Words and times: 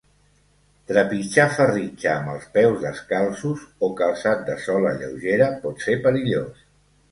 Trepitjar 0.91 1.45
ferritja 1.57 2.09
amb 2.13 2.31
els 2.37 2.47
peus 2.55 2.81
descalços 2.87 3.67
o 3.89 3.91
calçat 4.01 4.43
de 4.51 4.59
sola 4.67 4.97
lleugera 5.03 5.53
pot 5.67 5.89
ser 5.89 6.01
perillós. 6.09 6.69